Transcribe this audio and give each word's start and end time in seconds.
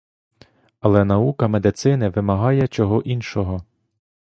Але 0.79 1.03
наука 1.05 1.47
медицини 1.47 2.09
вимагає 2.09 2.67
чого 2.67 3.01
іншого. 3.01 3.61